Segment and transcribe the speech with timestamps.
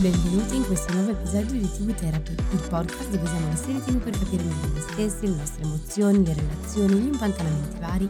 [0.00, 3.98] Benvenuti in questo nuovo episodio di TV Therapy, il podcast dove usiamo la serie TV
[3.98, 8.08] per capire meglio noi stessi, le nostre emozioni, le relazioni, gli impantanamenti vari.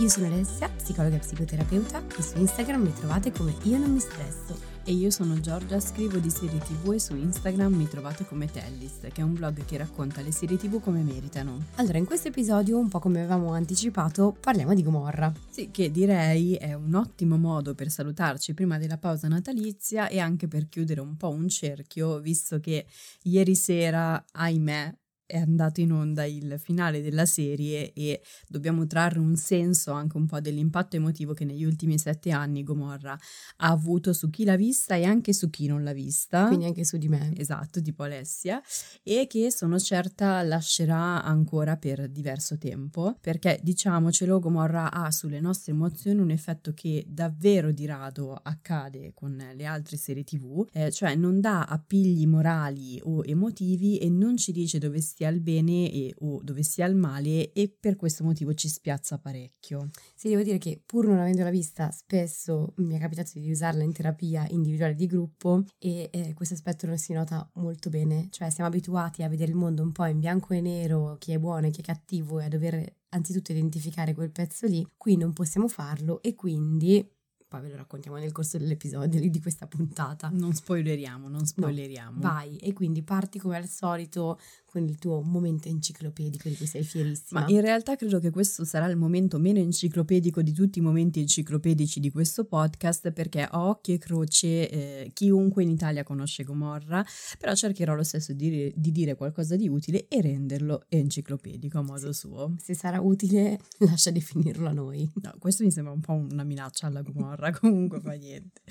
[0.00, 4.00] Io sono Alessia, psicologa e psicoterapeuta e su Instagram mi trovate come Io non mi
[4.00, 4.71] stresso.
[4.84, 8.98] E io sono Giorgia, scrivo di serie tv e su Instagram mi trovate come Tellis,
[9.12, 11.66] che è un blog che racconta le serie tv come meritano.
[11.76, 15.32] Allora, in questo episodio, un po' come avevamo anticipato, parliamo di Gomorra.
[15.48, 20.48] Sì, che direi è un ottimo modo per salutarci prima della pausa natalizia e anche
[20.48, 22.84] per chiudere un po' un cerchio, visto che
[23.22, 24.96] ieri sera, ahimè,
[25.32, 30.26] è andato in onda il finale della serie e dobbiamo trarre un senso anche un
[30.26, 34.94] po' dell'impatto emotivo che negli ultimi sette anni Gomorra ha avuto su chi l'ha vista
[34.94, 36.48] e anche su chi non l'ha vista.
[36.48, 37.32] Quindi anche su di me.
[37.34, 38.60] Esatto, tipo Alessia.
[39.02, 45.72] E che sono certa lascerà ancora per diverso tempo, perché diciamocelo, Gomorra ha sulle nostre
[45.72, 51.14] emozioni un effetto che davvero di rado accade con le altre serie tv, eh, cioè
[51.14, 55.90] non dà appigli morali o emotivi e non ci dice dove stia sia il bene
[55.90, 59.90] e, o dove sia il male e per questo motivo ci spiazza parecchio.
[60.14, 63.92] Sì, devo dire che pur non avendola vista, spesso mi è capitato di usarla in
[63.92, 68.68] terapia individuale di gruppo e eh, questo aspetto non si nota molto bene, cioè siamo
[68.68, 71.70] abituati a vedere il mondo un po' in bianco e nero, chi è buono e
[71.70, 76.20] chi è cattivo e a dover anzitutto identificare quel pezzo lì, qui non possiamo farlo
[76.22, 77.06] e quindi
[77.52, 80.30] poi ve lo raccontiamo nel corso dell'episodio di questa puntata.
[80.32, 82.14] Non spoileriamo, non spoileriamo.
[82.14, 84.38] No, vai, e quindi parti come al solito
[84.72, 87.40] con il tuo momento enciclopedico di cui sei fierissima.
[87.40, 91.20] Ma in realtà credo che questo sarà il momento meno enciclopedico di tutti i momenti
[91.20, 97.04] enciclopedici di questo podcast perché a occhio e croce eh, chiunque in Italia conosce Gomorra,
[97.38, 102.10] però cercherò lo stesso di, di, dire qualcosa di utile e renderlo enciclopedico a modo
[102.14, 102.20] sì.
[102.20, 102.54] suo.
[102.58, 105.12] Se sarà utile lascia definirlo a noi.
[105.20, 108.62] No, questo mi sembra un po' una minaccia alla Gomorra, comunque fa niente.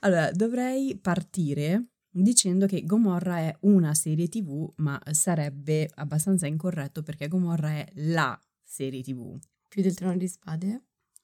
[0.00, 7.28] Allora, dovrei partire dicendo che Gomorra è una serie tv, ma sarebbe abbastanza incorretto perché
[7.28, 9.38] Gomorra è la serie tv.
[9.68, 10.82] Più del trono di spade?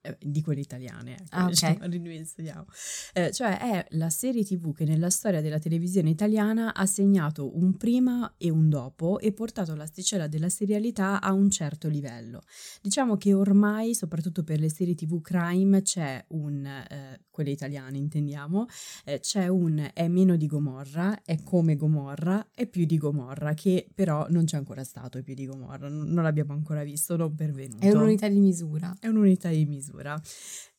[0.08, 1.78] Eh, di quelle italiane, ecco, ah, okay.
[1.88, 2.66] diciamo,
[3.12, 7.76] eh, cioè è la serie tv che nella storia della televisione italiana ha segnato un
[7.76, 12.42] prima e un dopo e portato l'asticella della serialità a un certo livello.
[12.80, 18.66] Diciamo che ormai, soprattutto per le serie tv crime, c'è un, eh, quelle italiane intendiamo,
[19.04, 23.88] eh, c'è un è meno di Gomorra, è come Gomorra, è più di Gomorra, che
[23.94, 27.34] però non c'è ancora stato, è più di Gomorra, non, non l'abbiamo ancora visto, non
[27.34, 27.84] pervenuto.
[27.84, 28.94] È un'unità di misura.
[28.98, 30.22] È un'unità di misura misura.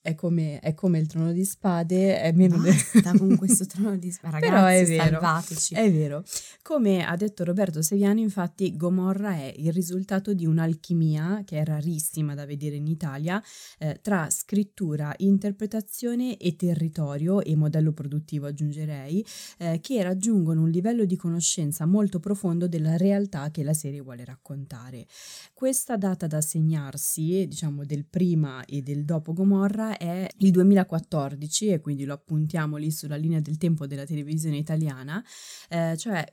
[0.01, 4.09] È come, è come, il trono di spade, è meno Basta con questo trono di
[4.11, 5.73] spade, ragazzi, Però è vero, salvateci.
[5.75, 6.23] È vero.
[6.61, 12.33] Come ha detto Roberto Seviano, infatti, Gomorra è il risultato di un'alchimia che è rarissima
[12.33, 13.43] da vedere in Italia
[13.77, 19.25] eh, tra scrittura, interpretazione e territorio e modello produttivo, aggiungerei,
[19.57, 24.23] eh, che raggiungono un livello di conoscenza molto profondo della realtà che la serie vuole
[24.23, 25.05] raccontare.
[25.53, 31.79] Questa data da segnarsi, diciamo, del prima e del dopo Gomorra è il 2014 e
[31.79, 35.23] quindi lo appuntiamo lì sulla linea del tempo della televisione italiana,
[35.69, 36.25] eh, cioè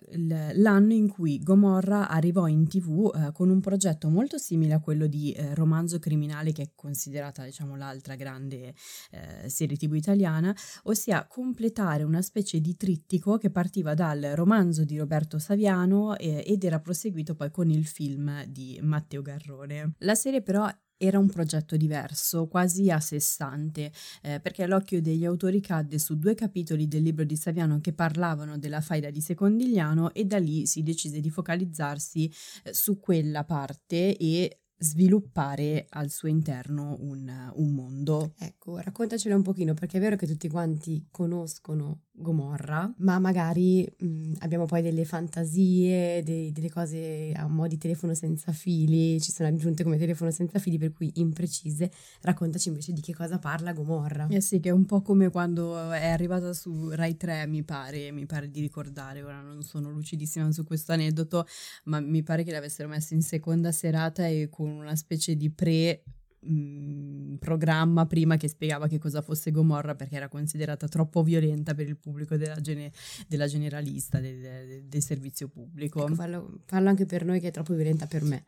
[0.55, 5.07] l'anno in cui Gomorra arrivò in tv eh, con un progetto molto simile a quello
[5.07, 8.75] di eh, Romanzo Criminale che è considerata diciamo l'altra grande
[9.11, 14.99] eh, serie tv italiana, ossia completare una specie di trittico che partiva dal romanzo di
[14.99, 19.95] Roberto Saviano eh, ed era proseguito poi con il film di Matteo Garrone.
[19.99, 25.25] La serie però era un progetto diverso, quasi a sé stante, eh, perché l'occhio degli
[25.25, 30.13] autori cadde su due capitoli del libro di Saviano che parlavano della faida di Secondigliano
[30.13, 32.33] e da lì si decise di focalizzarsi
[32.65, 38.35] eh, su quella parte e sviluppare al suo interno un, un, mondo.
[38.39, 44.35] Ecco, raccontacelo un pochino, perché è vero che tutti quanti conoscono Gomorra, ma magari mh,
[44.39, 49.49] abbiamo poi delle fantasie, dei, delle cose a mo' di telefono senza fili, ci sono
[49.49, 51.91] aggiunte come telefono senza fili, per cui imprecise.
[52.23, 54.27] Raccontaci invece di che cosa parla Gomorra.
[54.29, 58.11] Eh sì, che è un po' come quando è arrivata su Rai 3, mi pare,
[58.13, 61.47] mi pare di ricordare, ora non sono lucidissima su questo aneddoto,
[61.85, 66.03] ma mi pare che l'avessero messo in seconda serata e con una specie di pre
[66.47, 71.89] mh, programma prima che spiegava che cosa fosse Gomorra perché era considerata troppo violenta per
[71.89, 72.93] il pubblico della, gene,
[73.29, 76.05] della generalista del, del, del, servizio pubblico.
[76.05, 78.45] Ecco, fallo, fallo, anche per noi che è troppo violenta per me.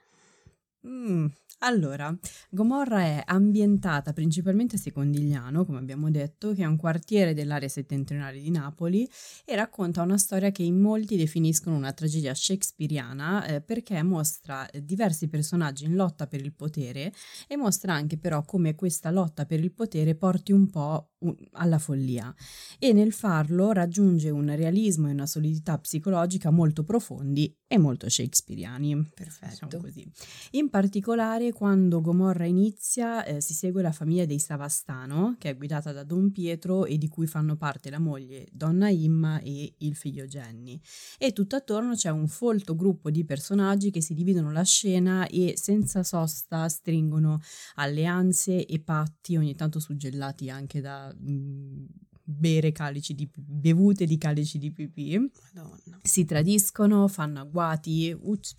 [0.88, 1.26] Mm,
[1.60, 2.16] allora,
[2.50, 8.40] Gomorra è ambientata principalmente a Secondigliano, come abbiamo detto, che è un quartiere dell'area settentrionale
[8.40, 9.08] di Napoli
[9.44, 14.84] e racconta una storia che in molti definiscono una tragedia shakespeariana eh, perché mostra eh,
[14.84, 17.12] diversi personaggi in lotta per il potere
[17.48, 21.10] e mostra anche però come questa lotta per il potere porti un po'
[21.52, 22.32] alla follia
[22.78, 29.10] e nel farlo raggiunge un realismo e una solidità psicologica molto profondi e molto shakespeariani.
[29.14, 29.66] Perfetto.
[29.66, 30.10] Diciamo così.
[30.52, 35.90] In particolare quando Gomorra inizia eh, si segue la famiglia dei Savastano, che è guidata
[35.90, 40.24] da Don Pietro e di cui fanno parte la moglie Donna Imma e il figlio
[40.26, 40.80] Jenny.
[41.18, 45.54] E tutto attorno c'è un folto gruppo di personaggi che si dividono la scena e
[45.56, 47.40] senza sosta stringono
[47.74, 51.12] alleanze e patti, ogni tanto suggellati anche da...
[51.12, 51.86] Mh,
[52.30, 55.18] bere calici di bevute di calici di pipì.
[55.54, 55.98] Madonna.
[56.02, 58.14] Si tradiscono, fanno agguati,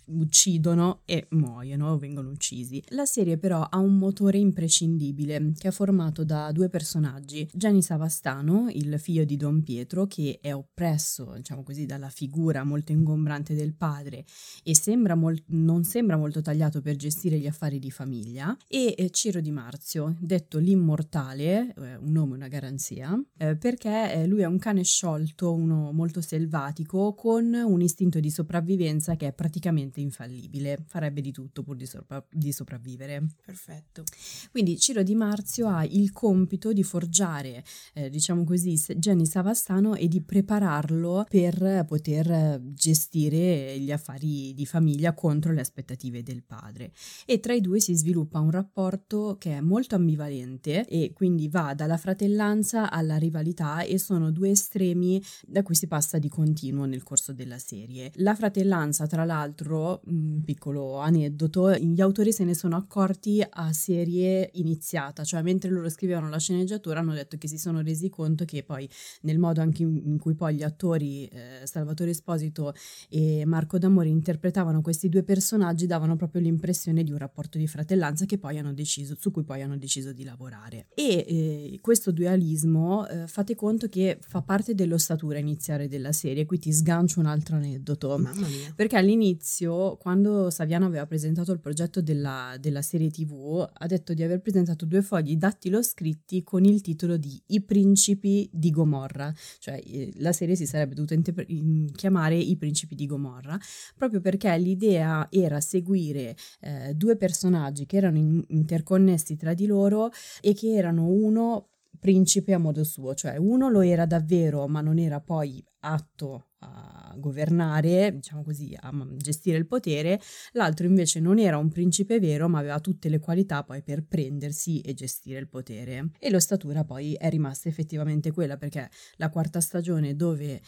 [0.06, 2.82] uccidono e muoiono o vengono uccisi.
[2.88, 7.48] La serie però ha un motore imprescindibile che è formato da due personaggi.
[7.52, 12.90] Gianni Savastano, il figlio di Don Pietro, che è oppresso, diciamo così, dalla figura molto
[12.90, 14.24] ingombrante del padre
[14.64, 19.40] e sembra mol- non sembra molto tagliato per gestire gli affari di famiglia, e Ciro
[19.40, 24.58] Di Marzio, detto l'immortale, eh, un nome una garanzia, eh, perché eh, lui è un
[24.58, 31.20] cane sciolto, uno molto selvatico, con un istinto di sopravvivenza che è praticamente infallibile, farebbe
[31.20, 33.26] di tutto pur di, sopra- di sopravvivere.
[33.44, 34.02] Perfetto.
[34.50, 37.62] Quindi Ciro Di Marzio ha il compito di forgiare,
[37.92, 45.12] eh, diciamo così, Jenny Savastano e di prepararlo per poter gestire gli affari di famiglia
[45.12, 46.92] contro le aspettative del padre.
[47.26, 51.74] E tra i due si sviluppa un rapporto che è molto ambivalente e quindi va
[51.74, 56.84] dalla fratellanza alla rivalità sessualità e sono due estremi da cui si passa di continuo
[56.84, 58.12] nel corso della serie.
[58.16, 64.50] La fratellanza, tra l'altro, un piccolo aneddoto, gli autori se ne sono accorti a serie
[64.54, 68.62] iniziata, cioè mentre loro scrivevano la sceneggiatura hanno detto che si sono resi conto che
[68.62, 68.88] poi
[69.22, 72.74] nel modo anche in cui poi gli attori eh, Salvatore Esposito
[73.08, 78.24] e Marco D'Amore interpretavano questi due personaggi davano proprio l'impressione di un rapporto di fratellanza
[78.24, 80.86] che poi hanno deciso, su cui poi hanno deciso di lavorare.
[80.94, 86.44] E eh, questo dualismo eh, fa fate conto che fa parte dell'ossatura iniziale della serie,
[86.44, 88.18] qui ti sgancio un altro aneddoto.
[88.18, 88.72] Mamma mia.
[88.76, 94.22] Perché all'inizio, quando Saviano aveva presentato il progetto della, della serie TV, ha detto di
[94.22, 99.80] aver presentato due fogli dattilo scritti con il titolo di I principi di Gomorra, cioè
[99.84, 103.58] eh, la serie si sarebbe dovuta inter- chiamare I principi di Gomorra,
[103.96, 110.10] proprio perché l'idea era seguire eh, due personaggi che erano in- interconnessi tra di loro
[110.42, 111.70] e che erano uno
[112.00, 117.14] principe a modo suo, cioè uno lo era davvero ma non era poi atto a
[117.16, 120.20] governare, diciamo così, a gestire il potere,
[120.52, 124.80] l'altro invece non era un principe vero ma aveva tutte le qualità poi per prendersi
[124.80, 126.10] e gestire il potere.
[126.18, 130.60] E l'ostatura poi è rimasta effettivamente quella perché la quarta stagione dove eh,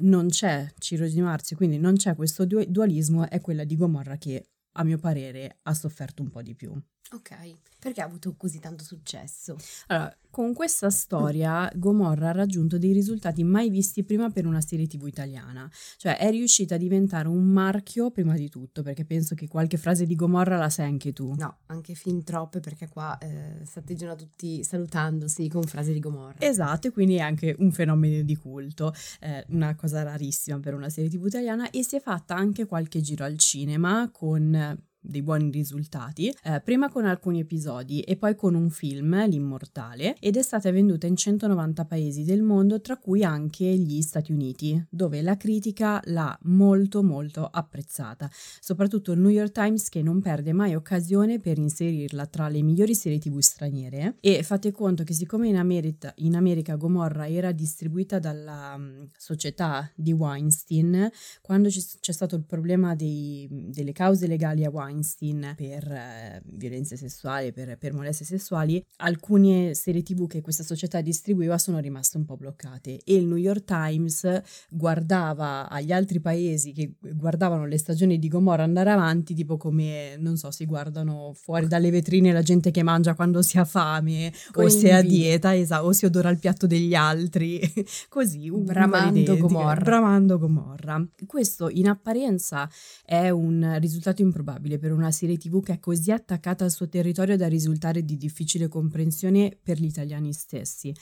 [0.00, 4.48] non c'è Ciro di Marzio, quindi non c'è questo dualismo, è quella di Gomorra che
[4.76, 6.80] a mio parere ha sofferto un po' di più.
[7.14, 7.30] Ok,
[7.78, 9.56] perché ha avuto così tanto successo?
[9.86, 14.88] Allora, con questa storia Gomorra ha raggiunto dei risultati mai visti prima per una serie
[14.88, 19.46] tv italiana, cioè è riuscita a diventare un marchio prima di tutto, perché penso che
[19.46, 21.34] qualche frase di Gomorra la sai anche tu.
[21.36, 26.40] No, anche fin troppe perché qua eh, s'atteggiano tutti salutandosi con frasi di Gomorra.
[26.40, 30.88] Esatto, e quindi è anche un fenomeno di culto, eh, una cosa rarissima per una
[30.88, 35.50] serie tv italiana e si è fatta anche qualche giro al cinema con dei buoni
[35.50, 40.70] risultati, eh, prima con alcuni episodi e poi con un film, L'Immortale, ed è stata
[40.70, 46.00] venduta in 190 paesi del mondo, tra cui anche gli Stati Uniti, dove la critica
[46.04, 48.30] l'ha molto molto apprezzata,
[48.60, 52.94] soprattutto il New York Times che non perde mai occasione per inserirla tra le migliori
[52.94, 54.16] serie tv straniere.
[54.20, 59.90] E fate conto che siccome in America, in America Gomorra era distribuita dalla um, società
[59.94, 61.10] di Weinstein,
[61.42, 66.42] quando c- c'è stato il problema dei, delle cause legali a Weinstein, Weinstein per eh,
[66.44, 72.16] violenze sessuali, per, per molestie sessuali, alcune serie tv che questa società distribuiva sono rimaste
[72.16, 77.78] un po' bloccate e il New York Times guardava agli altri paesi che guardavano le
[77.78, 82.42] stagioni di Gomorra andare avanti, tipo come, non so, si guardano fuori dalle vetrine la
[82.42, 85.92] gente che mangia quando si ha fame o, o se è a dieta, esatto, o
[85.92, 87.60] si odora il piatto degli altri,
[88.08, 88.50] così.
[88.50, 89.80] Bramando Gomorra.
[89.80, 91.04] Bramando Gomorra.
[91.26, 92.68] Questo in apparenza
[93.04, 97.38] è un risultato improbabile per una serie tv che è così attaccata al suo territorio
[97.38, 100.94] da risultare di difficile comprensione per gli italiani stessi,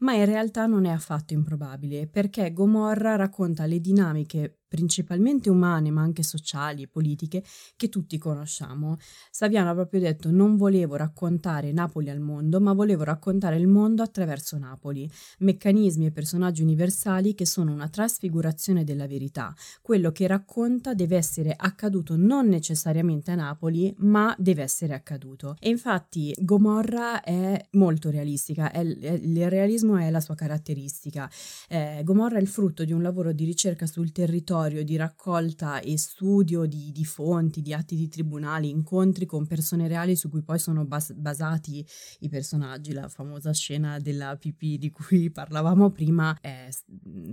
[0.00, 6.00] ma in realtà non è affatto improbabile perché Gomorra racconta le dinamiche principalmente umane ma
[6.00, 7.42] anche sociali e politiche
[7.74, 8.98] che tutti conosciamo.
[9.28, 14.04] Saviano ha proprio detto non volevo raccontare Napoli al mondo ma volevo raccontare il mondo
[14.04, 15.10] attraverso Napoli,
[15.40, 19.52] meccanismi e personaggi universali che sono una trasfigurazione della verità.
[19.82, 25.56] Quello che racconta deve essere accaduto non necessariamente a Napoli ma deve essere accaduto.
[25.58, 31.28] E infatti Gomorra è molto realistica, è, è, il realismo è la sua caratteristica.
[31.68, 35.80] Eh, Gomorra è il frutto di un lavoro di ricerca sul territorio territorio di raccolta
[35.80, 40.42] e studio di, di, fonti, di atti di tribunali, incontri con persone reali su cui
[40.42, 41.86] poi sono bas- basati
[42.20, 42.92] i personaggi.
[42.92, 46.68] La famosa scena della pipì di cui parlavamo prima è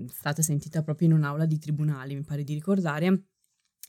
[0.07, 3.23] stata sentita proprio in un'aula di tribunali, mi pare di ricordare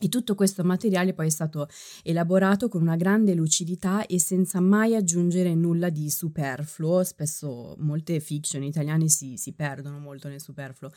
[0.00, 1.68] e tutto questo materiale poi è stato
[2.04, 7.02] elaborato con una grande lucidità e senza mai aggiungere nulla di superfluo.
[7.02, 10.92] Spesso molte fiction italiane si, si perdono molto nel superfluo.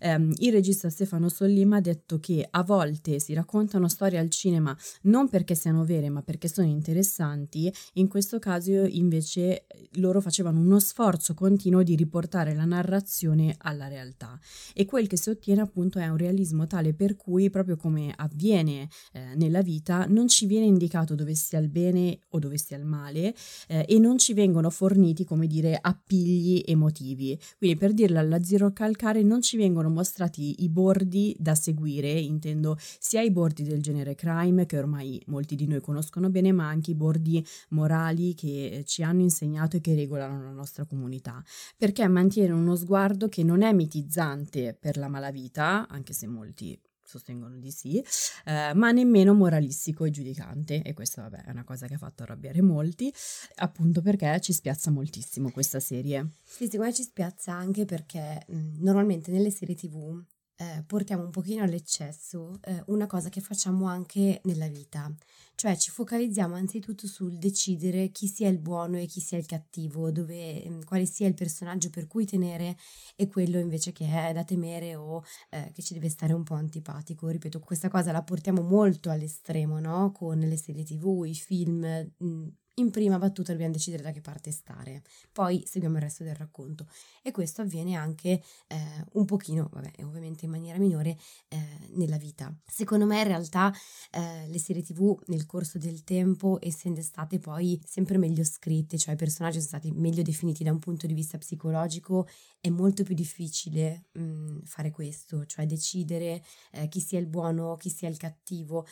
[0.00, 4.76] Um, il regista Stefano Sollima ha detto che a volte si raccontano storie al cinema
[5.02, 7.72] non perché siano vere ma perché sono interessanti.
[7.94, 14.38] In questo caso invece loro facevano uno sforzo continuo di riportare la narrazione alla realtà.
[14.74, 18.40] E quel che si ottiene appunto è un realismo tale per cui proprio come avviene
[18.42, 22.76] avviene eh, nella vita non ci viene indicato dove sia il bene o dove sia
[22.76, 23.34] il male
[23.68, 27.38] eh, e non ci vengono forniti, come dire, appigli emotivi.
[27.56, 32.76] Quindi per dirla alla zero calcare non ci vengono mostrati i bordi da seguire, intendo
[32.98, 36.90] sia i bordi del genere crime che ormai molti di noi conoscono bene, ma anche
[36.90, 41.42] i bordi morali che ci hanno insegnato e che regolano la nostra comunità,
[41.76, 46.78] perché mantiene uno sguardo che non è mitizzante per la malavita, anche se molti
[47.12, 48.02] sostengono di sì,
[48.44, 52.22] eh, ma nemmeno moralistico e giudicante e questa vabbè è una cosa che ha fatto
[52.22, 53.12] arrabbiare molti,
[53.56, 56.30] appunto perché ci spiazza moltissimo questa serie.
[56.42, 60.22] Sì, secondo me ci spiazza anche perché mh, normalmente nelle serie tv
[60.62, 65.12] eh, portiamo un pochino all'eccesso eh, una cosa che facciamo anche nella vita,
[65.56, 70.10] cioè ci focalizziamo anzitutto sul decidere chi sia il buono e chi sia il cattivo,
[70.12, 72.76] dove, mm, quale sia il personaggio per cui tenere
[73.16, 76.54] e quello invece che è da temere o eh, che ci deve stare un po'
[76.54, 77.28] antipatico.
[77.28, 80.12] Ripeto, questa cosa la portiamo molto all'estremo, no?
[80.12, 81.80] Con le serie tv, i film,
[82.18, 85.02] mh, mm, in prima battuta dobbiamo decidere da che parte stare,
[85.32, 86.86] poi seguiamo il resto del racconto.
[87.22, 92.54] E questo avviene anche eh, un pochino, vabbè, ovviamente in maniera minore, eh, nella vita.
[92.66, 93.72] Secondo me in realtà
[94.10, 99.14] eh, le serie tv nel corso del tempo, essendo state poi sempre meglio scritte, cioè
[99.14, 102.26] i personaggi sono stati meglio definiti da un punto di vista psicologico,
[102.60, 107.76] è molto più difficile mh, mm, fare questo, cioè decidere eh, chi sia il buono,
[107.76, 108.86] chi sia il cattivo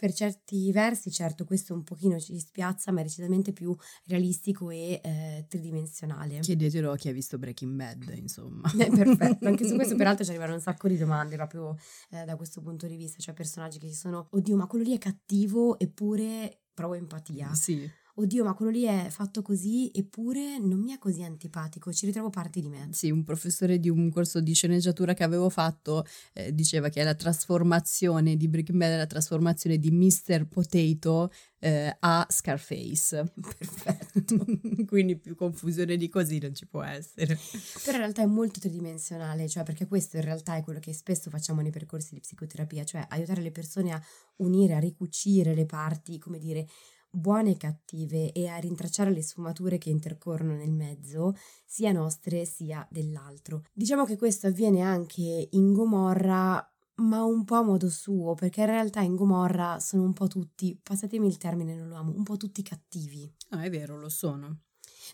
[0.00, 3.76] per certi versi, certo, questo un pochino ci spiazza, ma è decisamente più
[4.06, 6.38] realistico e eh, tridimensionale.
[6.38, 8.72] Chiedetelo a chi ha visto Breaking Bad, insomma.
[8.78, 11.76] Eh, perfetto, anche su questo peraltro ci arrivano un sacco di domande proprio
[12.12, 14.94] eh, da questo punto di vista, cioè personaggi che ci sono, oddio, ma quello lì
[14.94, 17.52] è cattivo eppure provo empatia.
[17.52, 22.06] Sì oddio, ma quello lì è fatto così, eppure non mi è così antipatico, ci
[22.06, 22.88] ritrovo parti di me.
[22.92, 27.04] Sì, un professore di un corso di sceneggiatura che avevo fatto eh, diceva che è
[27.04, 30.46] la trasformazione di Breaking Bad, è la trasformazione di Mr.
[30.46, 33.32] Potato eh, a Scarface.
[33.34, 34.44] Perfetto.
[34.86, 37.38] Quindi più confusione di così non ci può essere.
[37.84, 41.30] Però in realtà è molto tridimensionale, cioè perché questo in realtà è quello che spesso
[41.30, 44.02] facciamo nei percorsi di psicoterapia, cioè aiutare le persone a
[44.36, 46.66] unire, a ricucire le parti, come dire,
[47.10, 51.34] buone e cattive e a rintracciare le sfumature che intercorrono nel mezzo,
[51.66, 53.64] sia nostre sia dell'altro.
[53.72, 56.64] Diciamo che questo avviene anche in Gomorra,
[56.96, 60.78] ma un po' a modo suo, perché in realtà in Gomorra sono un po' tutti,
[60.80, 63.32] passatemi il termine, non lo amo, un po' tutti cattivi.
[63.50, 64.60] Ah, è vero, lo sono.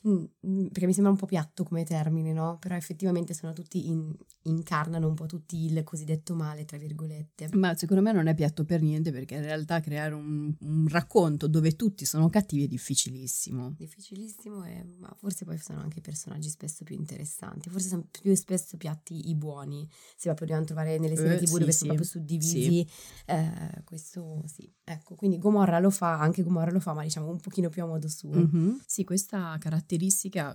[0.07, 2.59] Mm, mm, perché mi sembra un po' piatto come termine, no?
[2.59, 7.49] Però effettivamente sono tutti, in, incarnano un po' tutti il cosiddetto male, tra virgolette.
[7.53, 11.47] Ma secondo me non è piatto per niente perché in realtà creare un, un racconto
[11.49, 13.75] dove tutti sono cattivi è difficilissimo.
[13.77, 18.77] Difficilissimo, e, ma forse poi sono anche personaggi spesso più interessanti, forse sono più spesso
[18.77, 21.79] piatti i buoni, se proprio dobbiamo trovare nelle serie Eh, tv sì, dove sì.
[21.79, 22.87] sono proprio suddivisi,
[23.27, 27.41] eh, questo sì, ecco, quindi Gomorra lo fa, anche Gomorra lo fa, ma diciamo un
[27.41, 28.35] pochino più a modo suo.
[28.35, 28.83] Mhm.
[28.87, 29.95] Sì, questa caratteristica,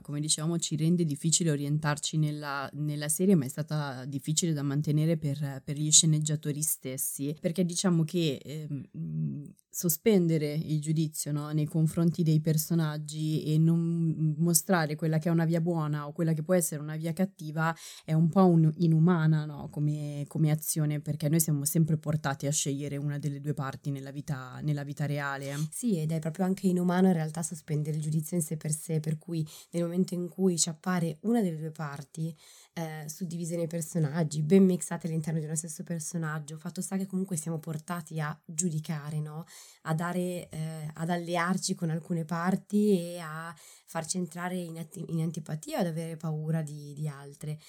[0.01, 5.17] come dicevamo, ci rende difficile orientarci nella, nella serie, ma è stata difficile da mantenere
[5.17, 12.23] per, per gli sceneggiatori stessi, perché diciamo che ehm, sospendere il giudizio no, nei confronti
[12.23, 16.53] dei personaggi e non mostrare quella che è una via buona o quella che può
[16.53, 21.39] essere una via cattiva è un po' un- inumana no, come, come azione, perché noi
[21.39, 25.55] siamo sempre portati a scegliere una delle due parti nella vita, nella vita reale.
[25.71, 28.99] Sì, ed è proprio anche inumano in realtà sospendere il giudizio in sé per sé,
[28.99, 29.30] per cui
[29.71, 32.35] nel momento in cui ci appare una delle due parti,
[32.73, 37.35] eh, suddivise nei personaggi, ben mixate all'interno di uno stesso personaggio, fatto sta che comunque
[37.35, 39.45] siamo portati a giudicare, no?
[39.83, 43.53] A dare, eh, ad allearci con alcune parti e a
[43.85, 47.59] farci entrare in, atti- in antipatia ad avere paura di, di altre.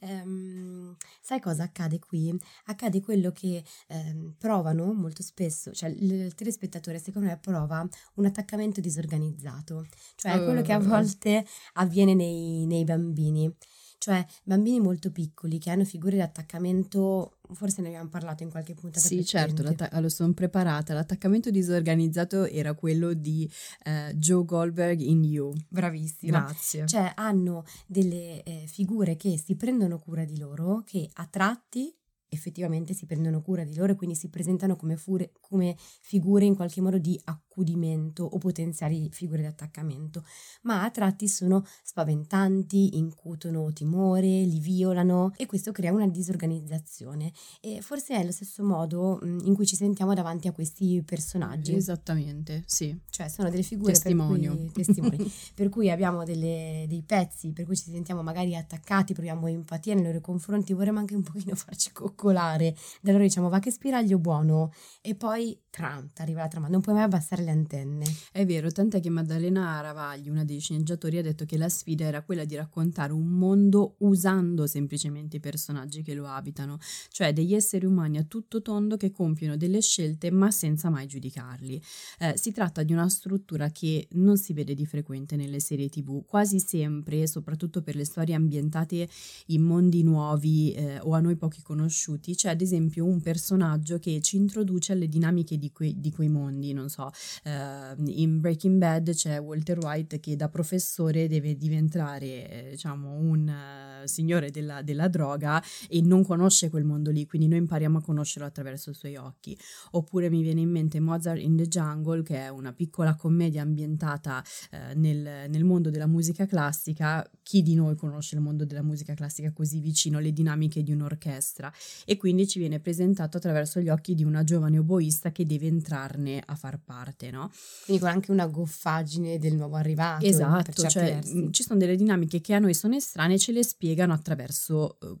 [0.00, 2.34] Ehm, sai cosa accade qui?
[2.66, 8.80] Accade quello che ehm, provano molto spesso, cioè il, telespettatore secondo me prova un attaccamento
[8.80, 9.86] disorganizzato,
[10.16, 10.86] cioè quello che a Eh.
[10.86, 13.54] volte avviene nei, nei bambini.
[14.00, 18.72] Cioè bambini molto piccoli che hanno figure di attaccamento, forse ne abbiamo parlato in qualche
[18.72, 19.62] puntata Sì, certo,
[20.00, 20.94] lo sono preparata.
[20.94, 23.46] L'attaccamento disorganizzato era quello di
[23.84, 25.52] eh, Joe Goldberg in You.
[25.68, 26.40] Bravissima.
[26.40, 26.86] Grazie.
[26.86, 31.94] Cioè hanno delle eh, figure che si prendono cura di loro, che a tratti
[32.30, 36.54] effettivamente si prendono cura di loro e quindi si presentano come, fure- come figure in
[36.54, 40.24] qualche modo di accudimento o potenziali figure di attaccamento,
[40.62, 47.80] ma a tratti sono spaventanti, incutono timore, li violano e questo crea una disorganizzazione e
[47.82, 51.74] forse è lo stesso modo in cui ci sentiamo davanti a questi personaggi.
[51.74, 52.96] Esattamente, sì.
[53.10, 54.56] Cioè sono delle figure Testimonio.
[54.56, 59.12] per cui, testimoni, per cui abbiamo delle- dei pezzi per cui ci sentiamo magari attaccati,
[59.12, 62.76] proviamo empatia nei loro confronti, vorremmo anche un pochino farci coccolare.
[63.00, 65.39] Da loro diciamo va che spiraglio buono e poi
[65.70, 68.04] tram, arriva la trama, non puoi mai abbassare le antenne.
[68.32, 72.22] È vero, tant'è che Maddalena Aravagli, una dei sceneggiatori, ha detto che la sfida era
[72.22, 76.78] quella di raccontare un mondo usando semplicemente i personaggi che lo abitano,
[77.08, 81.82] cioè degli esseri umani a tutto tondo che compiono delle scelte ma senza mai giudicarli.
[82.18, 86.24] Eh, si tratta di una struttura che non si vede di frequente nelle serie tv,
[86.26, 89.08] quasi sempre, soprattutto per le storie ambientate
[89.46, 94.20] in mondi nuovi eh, o a noi pochi conosciuti, c'è ad esempio un personaggio che
[94.20, 97.10] ci introduce alle dinamiche di quei, di quei mondi, non so,
[97.44, 103.48] eh, in Breaking Bad c'è Walter White che da professore deve diventare eh, diciamo un
[103.48, 108.02] eh, signore della, della droga e non conosce quel mondo lì quindi noi impariamo a
[108.02, 109.56] conoscerlo attraverso i suoi occhi.
[109.92, 114.42] Oppure mi viene in mente Mozart in the Jungle che è una piccola commedia ambientata
[114.70, 117.28] eh, nel, nel mondo della musica classica.
[117.42, 121.72] Chi di noi conosce il mondo della musica classica così vicino alle dinamiche di un'orchestra?
[122.04, 126.42] E quindi ci viene presentato attraverso gli occhi di una giovane oboista che deve entrarne
[126.44, 127.50] a far parte, no?
[127.84, 130.24] Quindi con anche una goffaggine del nuovo arrivato.
[130.24, 131.36] per Esatto, cioè versi.
[131.36, 134.98] mh, ci sono delle dinamiche che a noi sono estranee e ce le spiegano attraverso
[135.00, 135.14] eh,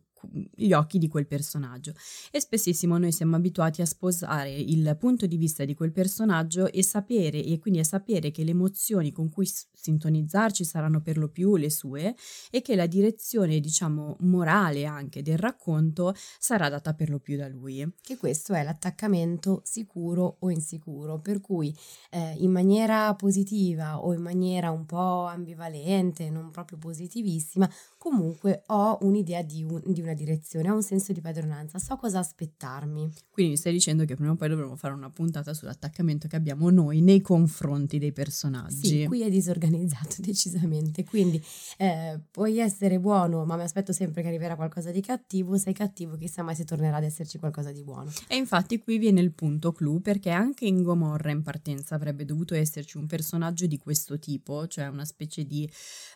[0.54, 1.94] gli occhi di quel personaggio
[2.30, 6.82] e spessissimo noi siamo abituati a sposare il punto di vista di quel personaggio e
[6.82, 9.46] sapere e quindi a sapere che le emozioni con cui
[9.80, 12.14] sintonizzarci saranno per lo più le sue
[12.50, 17.48] e che la direzione diciamo morale anche del racconto sarà data per lo più da
[17.48, 17.86] lui.
[18.00, 21.74] che questo è l'attaccamento sicuro o insicuro, per cui
[22.10, 28.98] eh, in maniera positiva o in maniera un po' ambivalente, non proprio positivissima, comunque ho
[29.02, 33.10] un'idea di, un- di una direzione, ho un senso di padronanza, so cosa aspettarmi.
[33.30, 36.70] Quindi mi stai dicendo che prima o poi dovremo fare una puntata sull'attaccamento che abbiamo
[36.70, 38.86] noi nei confronti dei personaggi.
[38.86, 39.68] Sì, qui è disorganizzato
[40.18, 41.42] decisamente, quindi
[41.78, 46.16] eh, puoi essere buono, ma mi aspetto sempre che arriverà qualcosa di cattivo, sei cattivo,
[46.16, 48.10] chissà mai se tornerà ad esserci qualcosa di buono.
[48.28, 52.54] E infatti qui viene il punto clou perché anche in Gomorra in partenza avrebbe dovuto
[52.54, 55.70] esserci un personaggio di questo tipo, cioè una specie di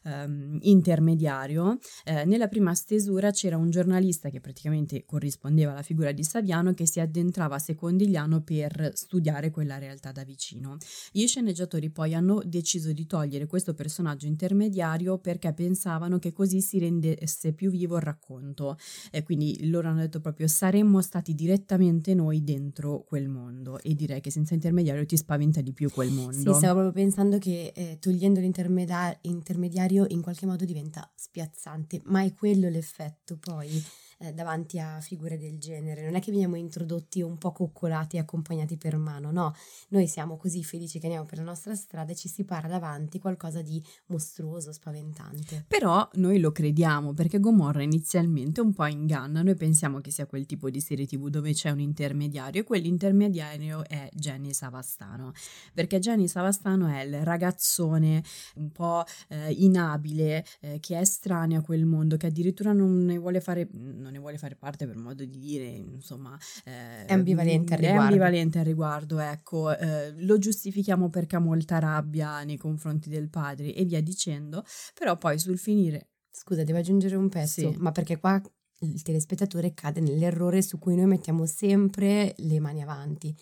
[0.05, 1.79] ehm, intermediario.
[2.05, 6.87] Eh, nella prima stesura c'era un giornalista che praticamente corrispondeva alla figura di Saviano che
[6.87, 10.77] si addentrava a Secondigliano per studiare quella realtà da vicino.
[11.13, 16.61] Gli sceneggiatori poi hanno deciso di togliere avere questo personaggio intermediario perché pensavano che così
[16.61, 18.77] si rendesse più vivo il racconto.
[19.11, 24.21] E quindi loro hanno detto proprio saremmo stati direttamente noi dentro quel mondo e direi
[24.21, 26.33] che senza intermediario ti spaventa di più quel mondo.
[26.33, 32.33] Sì, stavo proprio pensando che eh, togliendo l'intermediario in qualche modo diventa spiazzante, ma è
[32.33, 33.83] quello l'effetto poi
[34.25, 36.05] eh, davanti a figure del genere.
[36.05, 39.55] Non è che veniamo introdotti un po' coccolati e accompagnati per mano, no.
[39.89, 43.19] Noi siamo così felici che andiamo per la nostra strada e ci si para davanti
[43.19, 45.65] qualcosa di mostruoso, spaventante.
[45.69, 49.43] Però noi lo crediamo perché Gomorra inizialmente un po' inganna.
[49.43, 53.87] Noi pensiamo che sia quel tipo di serie tv dove c'è un intermediario e quell'intermediario
[53.87, 55.33] è Jenny Savastano.
[55.73, 58.23] Perché Jenny Savastano è il ragazzone
[58.57, 63.19] un po' eh, inabile eh, che è estraneo a quel mondo, che addirittura non ne
[63.19, 66.39] vuole fare non ne vuole fare parte per modo di dire, insomma...
[66.65, 68.01] Eh, è ambivalente al riguardo.
[68.01, 73.29] È ambivalente al riguardo, ecco, eh, lo giustifichiamo perché ha molta rabbia nei confronti del
[73.29, 76.09] padre e via dicendo, però poi sul finire...
[76.31, 77.77] Scusa, devo aggiungere un pezzo, sì.
[77.79, 78.41] ma perché qua
[78.81, 83.35] il telespettatore cade nell'errore su cui noi mettiamo sempre le mani avanti.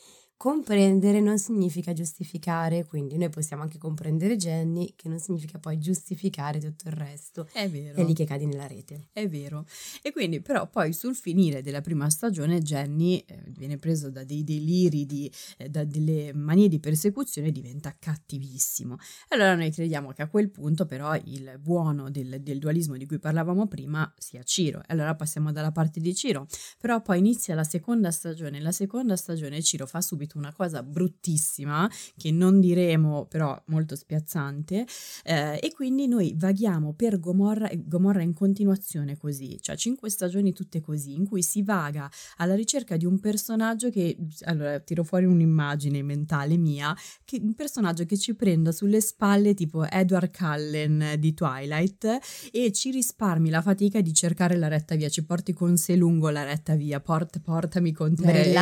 [0.42, 6.58] Comprendere non significa giustificare, quindi noi possiamo anche comprendere Jenny, che non significa poi giustificare
[6.58, 7.46] tutto il resto.
[7.52, 7.94] È vero.
[7.94, 9.10] È lì che cadi nella rete.
[9.12, 9.64] È vero.
[10.02, 14.42] E quindi, però, poi sul finire della prima stagione, Jenny eh, viene preso da dei
[14.42, 18.96] deliri, di, eh, da delle manie di persecuzione e diventa cattivissimo.
[19.28, 23.20] Allora noi crediamo che a quel punto, però, il buono del, del dualismo di cui
[23.20, 24.80] parlavamo prima sia Ciro.
[24.80, 26.48] E allora passiamo dalla parte di Ciro.
[26.80, 28.60] Però poi inizia la seconda stagione.
[28.60, 33.96] La seconda stagione Ciro fa subito detto una cosa bruttissima che non diremo però molto
[33.96, 34.86] spiazzante
[35.24, 40.80] eh, e quindi noi vaghiamo per Gomorra, Gomorra in continuazione così, cioè cinque stagioni tutte
[40.80, 46.02] così, in cui si vaga alla ricerca di un personaggio che, allora tiro fuori un'immagine
[46.02, 52.18] mentale mia, che, un personaggio che ci prenda sulle spalle tipo Edward Cullen di Twilight
[52.50, 56.30] e ci risparmi la fatica di cercare la retta via, ci porti con sé lungo
[56.30, 58.52] la retta via, Port, portami con te,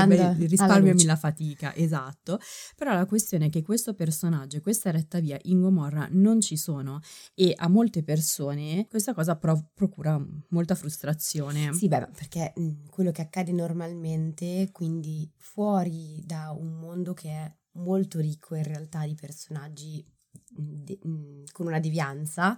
[0.46, 2.38] risparmiami la fatica mica, esatto,
[2.76, 6.56] però la questione è che questo personaggio e questa retta via in Gomorra non ci
[6.56, 7.00] sono
[7.34, 11.72] e a molte persone questa cosa pro- procura molta frustrazione.
[11.72, 17.54] Sì, beh, perché mh, quello che accade normalmente, quindi fuori da un mondo che è
[17.72, 20.04] molto ricco in realtà di personaggi
[20.48, 22.56] de- mh, con una devianza,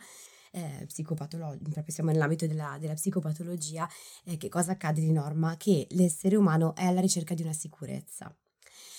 [0.53, 3.89] eh, psicopatologica, proprio siamo nell'ambito della, della psicopatologia,
[4.25, 5.57] eh, che cosa accade di norma?
[5.57, 8.35] Che l'essere umano è alla ricerca di una sicurezza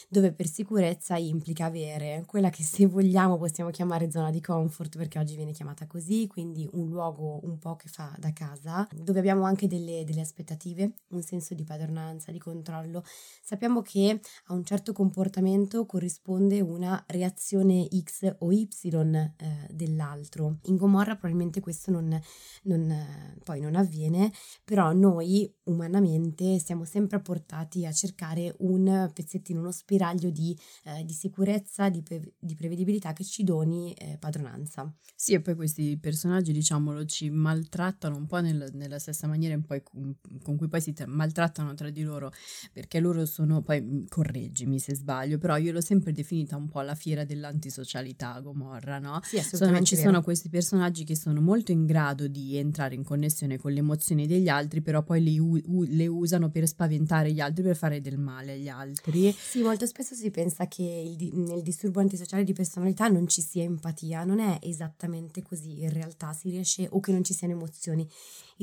[0.10, 5.20] dove per sicurezza implica avere quella che se vogliamo possiamo chiamare zona di comfort perché
[5.20, 9.44] oggi viene chiamata così, quindi un luogo un po' che fa da casa, dove abbiamo
[9.44, 13.04] anche delle, delle aspettative, un senso di padronanza, di controllo.
[13.42, 19.34] Sappiamo che a un certo comportamento corrisponde una reazione X o Y eh,
[19.70, 20.60] dell'altro.
[20.64, 22.20] In Gomorra probabilmente questo non,
[22.64, 24.32] non, poi non avviene,
[24.64, 31.06] però noi umanamente siamo sempre portati a cercare un pezzettino, uno spiraglio spiraglio di, eh,
[31.06, 34.92] di sicurezza, di, pre- di, prevedibilità che ci doni eh, padronanza.
[35.16, 40.16] Sì, e poi questi personaggi, diciamolo, ci maltrattano un po' nel, nella stessa maniera con,
[40.42, 42.32] con cui poi si tra- maltrattano tra di loro,
[42.72, 46.82] perché loro sono, poi mm, correggimi se sbaglio, però io l'ho sempre definita un po'
[46.82, 49.20] la fiera dell'antisocialità Gomorra, no?
[49.24, 49.86] Sì, assolutamente.
[49.86, 53.72] Sono, ci sono questi personaggi che sono molto in grado di entrare in connessione con
[53.72, 57.76] le emozioni degli altri, però poi le, u- le usano per spaventare gli altri, per
[57.76, 59.32] fare del male agli altri.
[59.32, 63.64] Sì, molto spesso si pensa che il, nel disturbo antisociale di personalità non ci sia
[63.64, 68.08] empatia, non è esattamente così in realtà, si riesce o che non ci siano emozioni.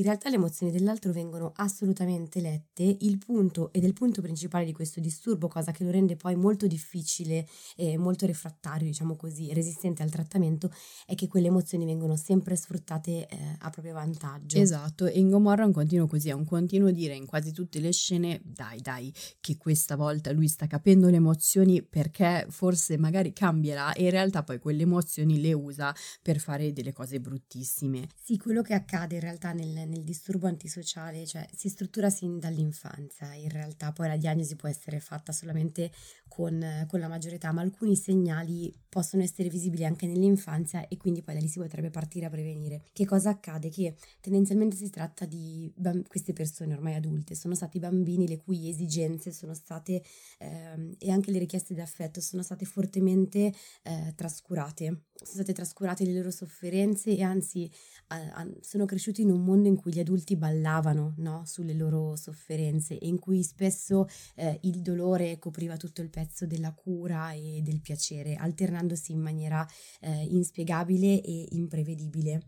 [0.01, 4.65] In realtà le emozioni dell'altro vengono assolutamente lette, il punto ed è il punto principale
[4.65, 9.53] di questo disturbo, cosa che lo rende poi molto difficile e molto refrattario, diciamo così,
[9.53, 10.73] resistente al trattamento,
[11.05, 14.57] è che quelle emozioni vengono sempre sfruttate eh, a proprio vantaggio.
[14.57, 17.79] Esatto, e in Gomorra è un continuo così, è un continuo dire in quasi tutte
[17.79, 23.35] le scene, dai dai, che questa volta lui sta capendo le emozioni perché forse magari
[23.35, 28.09] cambierà e in realtà poi quelle emozioni le usa per fare delle cose bruttissime.
[28.19, 33.35] Sì, quello che accade in realtà nel, nel disturbo antisociale, cioè si struttura sin dall'infanzia,
[33.35, 35.91] in realtà poi la diagnosi può essere fatta solamente
[36.31, 41.23] con, con la maggiore età, ma alcuni segnali possono essere visibili anche nell'infanzia e quindi
[41.23, 42.85] poi da lì si potrebbe partire a prevenire.
[42.93, 43.69] Che cosa accade?
[43.69, 48.69] Che tendenzialmente si tratta di bamb- queste persone ormai adulte, sono stati bambini le cui
[48.69, 50.03] esigenze sono state
[50.39, 56.05] ehm, e anche le richieste di affetto sono state fortemente eh, trascurate sono state trascurate
[56.05, 60.37] le loro sofferenze e anzi eh, sono cresciuti in un mondo in cui gli adulti
[60.37, 61.43] ballavano no?
[61.45, 66.73] sulle loro sofferenze e in cui spesso eh, il dolore copriva tutto il pezzo della
[66.73, 69.67] cura e del piacere, alternandosi in maniera
[70.01, 72.43] eh, inspiegabile e imprevedibile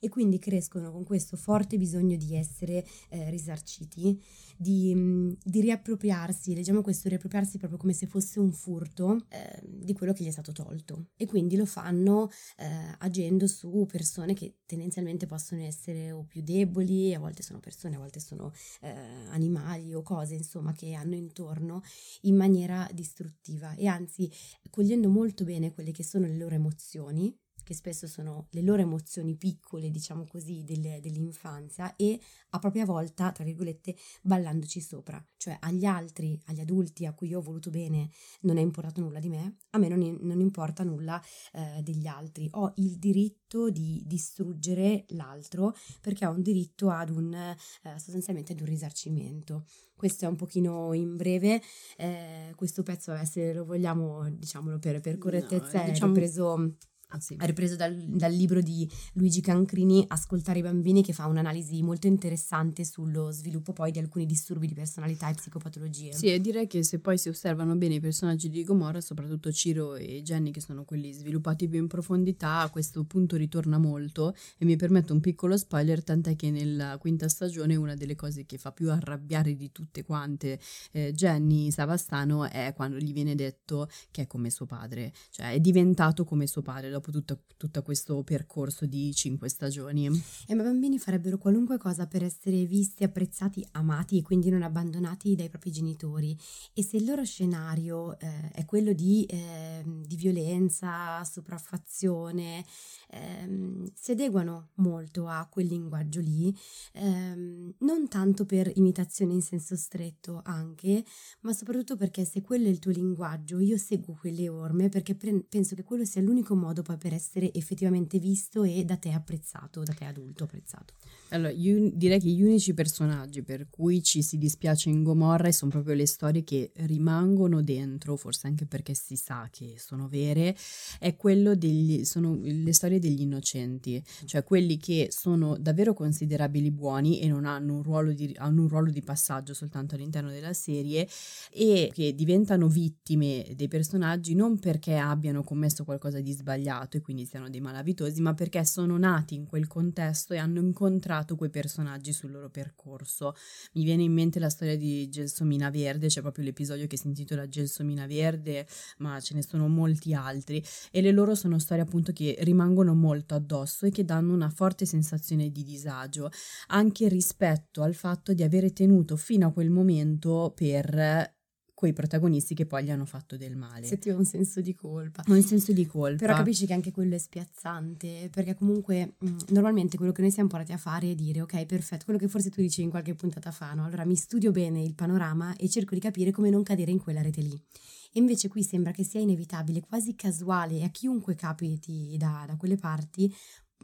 [0.00, 4.20] e quindi crescono con questo forte bisogno di essere eh, risarciti,
[4.56, 9.92] di, mm, di, riappropriarsi, leggiamo questo riappropriarsi proprio come se fosse un furto eh, di
[9.92, 11.08] quello che gli è stato tolto.
[11.16, 12.66] E quindi lo fanno eh,
[12.98, 17.98] agendo su persone che tendenzialmente possono essere o più deboli, a volte sono persone, a
[17.98, 18.88] volte sono eh,
[19.30, 21.82] animali o cose insomma che hanno intorno
[22.22, 23.74] in maniera distruttiva.
[23.74, 24.30] E anzi
[24.70, 27.36] cogliendo molto bene quelle che sono le loro emozioni
[27.68, 32.18] che spesso sono le loro emozioni piccole, diciamo così, delle, dell'infanzia e
[32.50, 35.22] a propria volta, tra virgolette, ballandoci sopra.
[35.36, 38.08] Cioè agli altri, agli adulti a cui io ho voluto bene,
[38.42, 42.48] non è importato nulla di me, a me non, non importa nulla eh, degli altri.
[42.52, 47.54] Ho il diritto di distruggere l'altro perché ho un diritto ad un, eh,
[47.98, 49.66] sostanzialmente ad un risarcimento.
[49.94, 51.60] Questo è un pochino in breve,
[51.98, 56.12] eh, questo pezzo, se lo vogliamo, diciamolo per, per correttezza, no, diciamo...
[56.12, 56.76] è preso
[57.10, 57.36] Ah, sì.
[57.40, 62.84] ripreso dal, dal, libro di Luigi Cancrini, Ascoltare i bambini, che fa un'analisi molto interessante
[62.84, 66.12] sullo sviluppo poi di alcuni disturbi di personalità e psicopatologie.
[66.12, 69.94] Sì, e direi che se poi si osservano bene i personaggi di Gomorra, soprattutto Ciro
[69.94, 74.66] e Jenny, che sono quelli sviluppati più in profondità, a questo punto ritorna molto e
[74.66, 78.70] mi permetto un piccolo spoiler, tant'è che nella quinta stagione una delle cose che fa
[78.70, 80.60] più arrabbiare di tutte quante
[80.92, 85.60] eh, Jenny Savastano è quando gli viene detto che è come suo padre, cioè è
[85.60, 90.06] diventato come suo padre dopo tutto, tutto questo percorso di cinque stagioni.
[90.06, 95.34] E i bambini farebbero qualunque cosa per essere visti, apprezzati, amati e quindi non abbandonati
[95.34, 96.36] dai propri genitori.
[96.74, 102.64] E se il loro scenario eh, è quello di, eh, di violenza, sopraffazione,
[103.10, 106.54] ehm, si adeguano molto a quel linguaggio lì,
[106.94, 111.04] ehm, non tanto per imitazione in senso stretto anche,
[111.40, 115.44] ma soprattutto perché se quello è il tuo linguaggio, io seguo quelle orme perché pre-
[115.48, 119.82] penso che quello sia l'unico modo poi per essere effettivamente visto e da te apprezzato,
[119.82, 120.94] da te adulto apprezzato.
[121.30, 125.70] Allora, io direi che gli unici personaggi per cui ci si dispiace in Gomorra sono
[125.70, 130.56] proprio le storie che rimangono dentro, forse anche perché si sa che sono vere,
[130.98, 137.20] è quello degli, sono le storie degli innocenti, cioè quelli che sono davvero considerabili buoni
[137.20, 141.06] e non hanno un ruolo di, hanno un ruolo di passaggio soltanto all'interno della serie
[141.52, 147.26] e che diventano vittime dei personaggi non perché abbiano commesso qualcosa di sbagliato e quindi
[147.26, 151.50] siano dei malavitosi, ma perché sono nati in quel contesto e hanno incontrato incontrato quei
[151.50, 153.34] personaggi sul loro percorso.
[153.72, 157.48] Mi viene in mente la storia di Gelsomina Verde, c'è proprio l'episodio che si intitola
[157.48, 158.66] Gelsomina Verde,
[158.98, 163.34] ma ce ne sono molti altri e le loro sono storie appunto che rimangono molto
[163.34, 166.30] addosso e che danno una forte sensazione di disagio,
[166.68, 171.36] anche rispetto al fatto di avere tenuto fino a quel momento per
[171.78, 173.86] quei protagonisti che poi gli hanno fatto del male.
[173.86, 175.22] Se ti ho un senso di colpa.
[175.28, 176.16] Un senso di colpa.
[176.16, 180.32] Però capisci che anche quello è spiazzante, perché comunque mh, mm, normalmente quello che noi
[180.32, 183.14] siamo portati a fare è dire ok, perfetto, quello che forse tu dici in qualche
[183.14, 183.84] puntata fa, no?
[183.84, 187.22] Allora mi studio bene il panorama e cerco di capire come non cadere in quella
[187.22, 187.54] rete lì.
[187.54, 192.56] E invece qui sembra che sia inevitabile, quasi casuale, e a chiunque capiti da, da
[192.56, 193.32] quelle parti,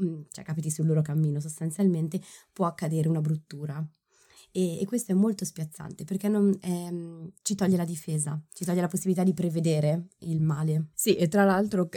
[0.00, 2.20] mh, mm, cioè capiti sul loro cammino sostanzialmente,
[2.52, 3.88] può accadere una bruttura.
[4.56, 8.82] E, e questo è molto spiazzante perché non, ehm, ci toglie la difesa, ci toglie
[8.82, 10.90] la possibilità di prevedere il male.
[10.94, 11.88] Sì, e tra l'altro,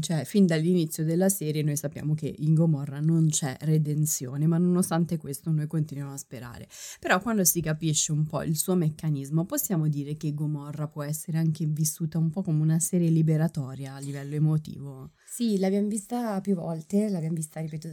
[0.00, 5.18] cioè, fin dall'inizio della serie noi sappiamo che in Gomorra non c'è redenzione, ma nonostante
[5.18, 6.66] questo noi continuiamo a sperare.
[6.98, 11.36] Però quando si capisce un po' il suo meccanismo, possiamo dire che Gomorra può essere
[11.36, 15.10] anche vissuta un po' come una serie liberatoria a livello emotivo.
[15.26, 17.88] Sì, l'abbiamo vista più volte, l'abbiamo vista, ripeto,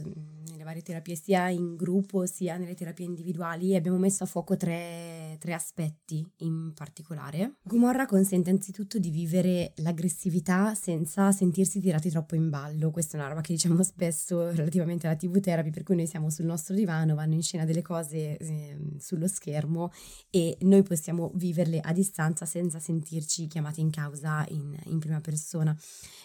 [0.48, 4.56] nelle varie terapie, sia in gruppo sia nelle terapie individuali e abbiamo messo a fuoco
[4.56, 7.56] tre, tre aspetti in particolare.
[7.62, 12.90] Gomorra consente anzitutto di vivere l'aggressività senza sentirsi tirati troppo in ballo.
[12.92, 16.30] Questa è una roba che diciamo spesso relativamente alla TV therapy, per cui noi siamo
[16.30, 19.90] sul nostro divano, vanno in scena delle cose eh, sullo schermo
[20.30, 25.76] e noi possiamo viverle a distanza senza sentirci chiamati in causa in, in prima persona.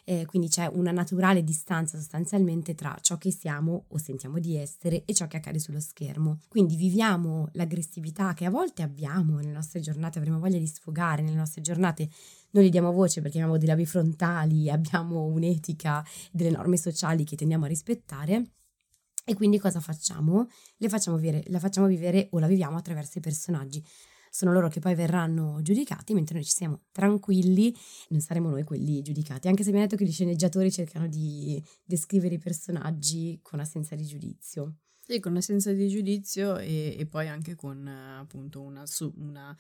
[0.04, 5.04] Eh, quindi c'è una naturale distanza sostanzialmente tra ciò che siamo o sentiamo di essere
[5.06, 6.40] e ciò che accade sullo schermo.
[6.48, 7.78] Quindi viviamo l'aggressività
[8.34, 12.10] che a volte abbiamo nelle nostre giornate, avremo voglia di sfogare nelle nostre giornate,
[12.52, 17.36] non gli diamo voce perché abbiamo dei labi frontali, abbiamo un'etica, delle norme sociali che
[17.36, 18.52] tendiamo a rispettare.
[19.26, 20.48] E quindi cosa facciamo?
[20.78, 23.84] Le facciamo vivere, la facciamo vivere o la viviamo attraverso i personaggi
[24.30, 27.76] sono loro che poi verranno giudicati, mentre noi ci siamo tranquilli,
[28.10, 31.62] non saremo noi quelli giudicati, anche se mi ha detto che gli sceneggiatori cercano di
[31.84, 34.76] descrivere i personaggi con assenza di giudizio.
[35.12, 38.84] Sì, con assenza di giudizio e, e poi anche con appunto una,
[39.16, 39.58] una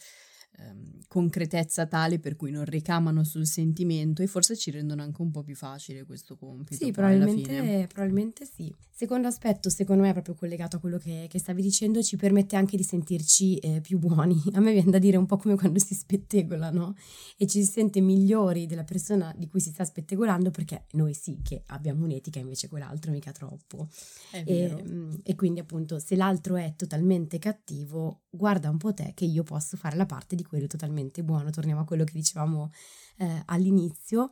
[0.57, 5.31] ehm, concretezza tale per cui non ricamano sul sentimento e forse ci rendono anche un
[5.31, 6.83] po' più facile questo compito.
[6.83, 8.73] Sì, probabilmente, probabilmente, sì.
[8.91, 12.57] Secondo aspetto, secondo me, è proprio collegato a quello che, che stavi dicendo, ci permette
[12.57, 14.39] anche di sentirci eh, più buoni.
[14.53, 16.95] A me viene da dire un po' come quando si spettegola, no?
[17.37, 21.39] E ci si sente migliori della persona di cui si sta spettegolando perché noi sì
[21.41, 23.87] che abbiamo un'etica, invece quell'altro mica troppo.
[24.31, 29.25] E, mm, e quindi appunto se l'altro è totalmente cattivo, guarda un po' te che
[29.25, 31.49] io posso fare la parte di quello totalmente buono.
[31.49, 32.71] Torniamo a quello che dicevamo
[33.17, 34.31] eh, all'inizio.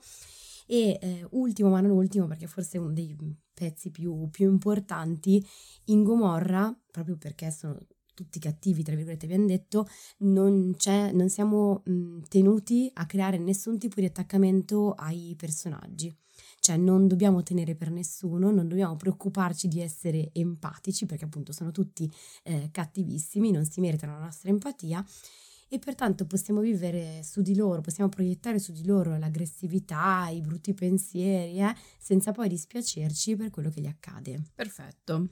[0.66, 3.16] E eh, ultimo, ma non ultimo, perché forse è uno dei
[3.54, 5.44] pezzi più, più importanti,
[5.86, 7.78] in Gomorra, proprio perché sono
[8.14, 9.88] tutti cattivi, tra virgolette, abbiamo detto,
[10.20, 10.76] non,
[11.14, 16.14] non siamo mh, tenuti a creare nessun tipo di attaccamento ai personaggi.
[16.60, 21.72] Cioè non dobbiamo tenere per nessuno, non dobbiamo preoccuparci di essere empatici, perché appunto sono
[21.72, 22.12] tutti
[22.44, 25.06] eh, cattivissimi, non si meritano la nostra empatia
[25.70, 30.74] e pertanto possiamo vivere su di loro, possiamo proiettare su di loro l'aggressività, i brutti
[30.74, 34.42] pensieri, eh, senza poi dispiacerci per quello che gli accade.
[34.54, 35.30] Perfetto.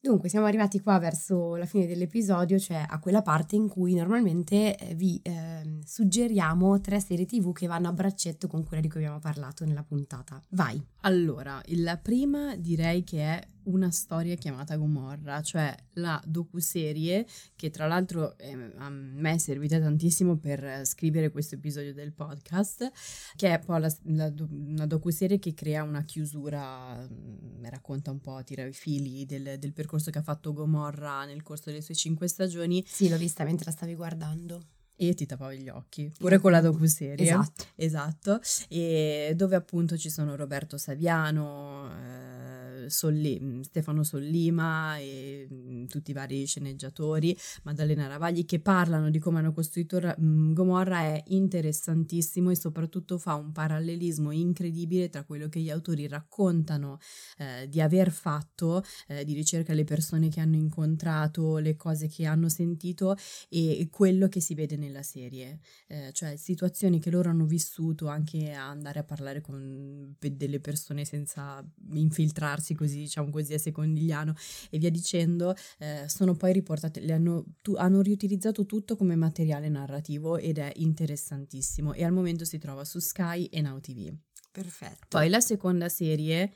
[0.00, 4.76] Dunque, siamo arrivati qua verso la fine dell'episodio, cioè a quella parte in cui normalmente
[4.76, 9.00] eh, vi eh, suggeriamo tre serie TV che vanno a braccetto con quella di cui
[9.00, 10.40] abbiamo parlato nella puntata.
[10.50, 10.80] Vai.
[11.00, 17.26] Allora, la prima direi che è una storia chiamata Gomorra, cioè la docuserie
[17.56, 22.90] che tra l'altro eh, a me è servita tantissimo per scrivere questo episodio del podcast,
[23.36, 28.42] che è poi la, la, una docuserie che crea una chiusura, mm, racconta un po',
[28.44, 32.28] tira i fili del, del percorso che ha fatto Gomorra nel corso delle sue cinque
[32.28, 32.84] stagioni.
[32.86, 36.60] Sì, l'ho vista mentre la stavi guardando e ti tappavi gli occhi, pure con la
[36.60, 37.24] docuserie.
[37.24, 37.64] Esatto.
[37.76, 45.84] Esatto, e dove appunto ci sono Roberto Saviano, eh, Solli, mm, Stefano Sollima e mm,
[45.86, 51.22] tutti i vari sceneggiatori, Maddalena Ravagli, che parlano di come hanno costruito mm, Gomorra è
[51.28, 56.98] interessantissimo e soprattutto fa un parallelismo incredibile tra quello che gli autori raccontano
[57.38, 62.26] eh, di aver fatto, eh, di ricerca alle persone che hanno incontrato, le cose che
[62.26, 63.16] hanno sentito
[63.48, 68.52] e quello che si vede nella serie, eh, cioè situazioni che loro hanno vissuto anche
[68.52, 74.34] a andare a parlare con delle persone senza infiltrarsi così, diciamo così, a secondigliano
[74.70, 79.68] e via dicendo, eh, sono poi riportate, le hanno, tu, hanno riutilizzato tutto come materiale
[79.68, 84.12] narrativo ed è interessantissimo e al momento si trova su Sky e Now TV.
[84.50, 85.06] Perfetto.
[85.08, 86.52] Poi la seconda serie,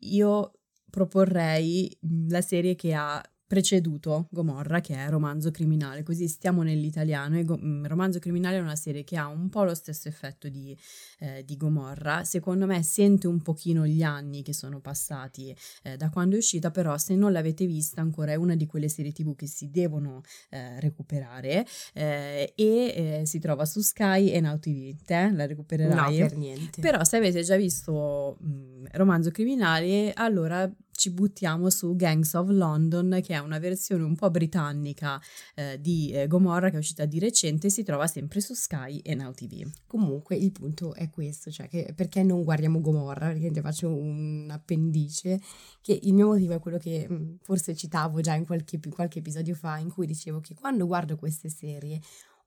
[0.00, 0.52] io
[0.90, 1.96] proporrei
[2.28, 7.36] la serie che ha preceduto Gomorra, che è romanzo criminale, così stiamo nell'italiano.
[7.36, 10.48] E Go- mm, romanzo criminale è una serie che ha un po' lo stesso effetto
[10.48, 10.76] di,
[11.18, 12.22] eh, di Gomorra.
[12.22, 16.70] Secondo me sente un pochino gli anni che sono passati eh, da quando è uscita,
[16.70, 20.22] però se non l'avete vista ancora è una di quelle serie tv che si devono
[20.50, 24.94] eh, recuperare eh, e eh, si trova su Sky e Now TV.
[25.04, 26.18] Te la recupererai?
[26.18, 26.80] No, per niente.
[26.80, 32.50] Però se avete già visto mh, mm, romanzo criminale, allora ci buttiamo su Gangs of
[32.50, 35.18] London, che è una versione un po' britannica
[35.54, 38.98] eh, di eh, Gomorra che è uscita di recente e si trova sempre su Sky
[38.98, 39.66] e Now TV.
[39.86, 43.28] Comunque il punto è questo, cioè che perché non guardiamo Gomorra?
[43.28, 45.40] Perché ti faccio un appendice,
[45.80, 49.54] che il mio motivo è quello che mm, forse citavo già in qualche, qualche episodio
[49.54, 51.98] fa, in cui dicevo che quando guardo queste serie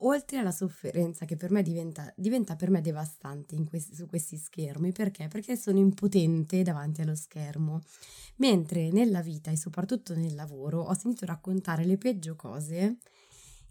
[0.05, 4.91] oltre alla sofferenza che per me diventa, diventa per me devastante questi, su questi schermi,
[4.91, 5.27] perché?
[5.27, 7.81] Perché sono impotente davanti allo schermo,
[8.37, 12.97] mentre nella vita e soprattutto nel lavoro ho sentito raccontare le peggio cose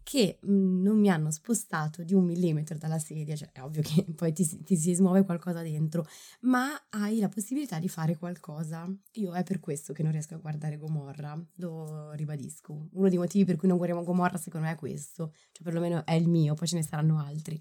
[0.03, 4.05] che mhmm, non mi hanno spostato di un millimetro dalla sedia, cioè è ovvio che
[4.15, 6.07] poi ti, ti, si smuove qualcosa dentro,
[6.41, 8.89] ma hai la possibilità di fare qualcosa.
[9.13, 12.89] Io è per questo che non riesco a guardare Gomorra, lo ribadisco.
[12.93, 16.15] Uno dei motivi per cui non guardiamo Gomorra secondo me è questo, cioè perlomeno è
[16.15, 17.61] il mio, poi ce ne saranno altri.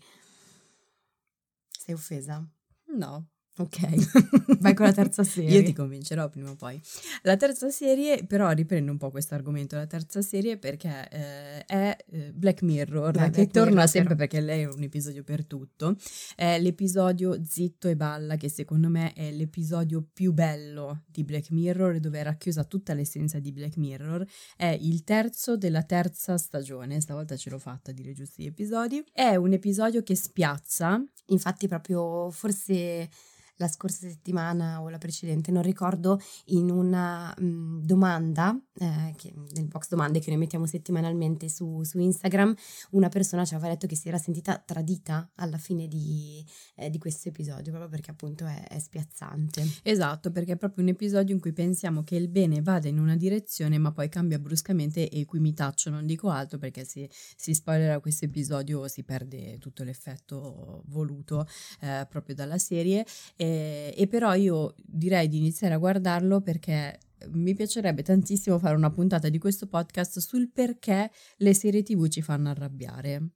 [1.70, 2.48] Sei offesa?
[2.96, 3.31] No.
[3.58, 3.80] Ok,
[4.60, 5.60] vai con la terza serie.
[5.60, 6.82] Io ti convincerò prima o poi.
[7.24, 11.98] La terza serie, però riprendo un po' questo argomento, la terza serie perché eh, è
[12.12, 15.98] eh, Black Mirror, Beh, che torna sempre perché lei è un episodio per tutto.
[16.34, 22.00] È l'episodio Zitto e Balla, che secondo me è l'episodio più bello di Black Mirror,
[22.00, 24.26] dove è racchiusa tutta l'essenza di Black Mirror.
[24.56, 29.04] È il terzo della terza stagione, stavolta ce l'ho fatta a dire giusti gli episodi.
[29.12, 31.04] È un episodio che spiazza.
[31.26, 33.10] Infatti proprio forse
[33.62, 39.68] la scorsa settimana o la precedente, non ricordo, in una mh, domanda, eh, che, nel
[39.68, 42.54] box domande che noi mettiamo settimanalmente su, su, Instagram,
[42.92, 46.44] una persona ci aveva detto che si era sentita tradita alla fine di,
[46.76, 49.64] eh, di questo episodio, proprio perché appunto è, è, spiazzante.
[49.84, 53.16] Esatto, perché è proprio un episodio in cui pensiamo che il bene vada in una
[53.16, 57.54] direzione ma poi cambia bruscamente e qui mi taccio, non dico altro perché se si
[57.54, 61.46] spoilerà questo episodio si perde tutto l'effetto voluto
[61.82, 63.06] eh, proprio dalla serie.
[63.36, 63.51] E
[63.96, 67.00] e, però io direi di iniziare a guardarlo perché
[67.34, 72.22] mi piacerebbe tantissimo fare una puntata di questo podcast sul perché le serie tv ci
[72.22, 73.30] fanno arrabbiare.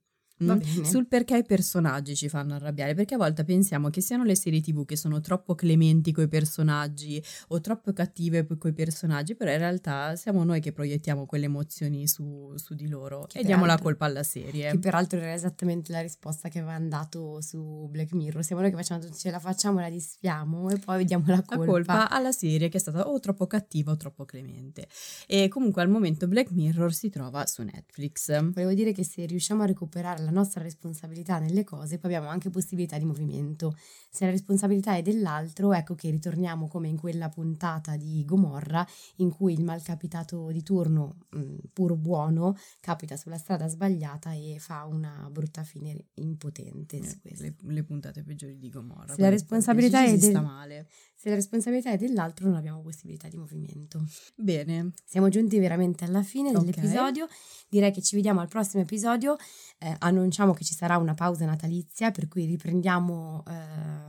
[0.44, 0.82] Mm?
[0.82, 4.60] sul perché i personaggi ci fanno arrabbiare, perché a volte pensiamo che siano le serie
[4.60, 10.14] tv che sono troppo clementi coi personaggi o troppo cattive coi personaggi, però in realtà
[10.14, 14.04] siamo noi che proiettiamo quelle emozioni su, su di loro che e diamo la colpa
[14.04, 14.72] alla serie.
[14.72, 18.76] Che peraltro era esattamente la risposta che aveva dato su Black Mirror, siamo noi che
[18.76, 21.64] facciamo tutto, ce la facciamo, la disfiamo e poi vediamo la colpa.
[21.64, 24.86] La colpa alla serie che è stata o troppo cattiva o troppo clemente.
[25.26, 28.28] E comunque al momento Black Mirror si trova su Netflix.
[28.52, 32.50] Volevo dire che se riusciamo a recuperare la nostra responsabilità nelle cose, poi abbiamo anche
[32.50, 33.76] possibilità di movimento.
[34.10, 39.30] Se la responsabilità è dell'altro, ecco che ritorniamo come in quella puntata di Gomorra in
[39.30, 45.28] cui il malcapitato di turno, mh, pur buono, capita sulla strada sbagliata e fa una
[45.30, 46.96] brutta fine impotente.
[46.96, 49.14] Eh, le, le, puntate peggiori di Gomorra.
[49.14, 50.40] Se la responsabilità è del...
[50.42, 50.88] male.
[51.14, 54.04] Se la responsabilità è dell'altro non abbiamo possibilità di movimento.
[54.34, 54.92] Bene.
[55.04, 56.60] Siamo giunti veramente alla fine okay.
[56.60, 57.26] dell'episodio.
[57.68, 59.36] Direi che ci vediamo al prossimo episodio.
[59.78, 63.52] Eh, annunciamo che ci sarà una pausa natalizia, per cui riprendiamo, eh,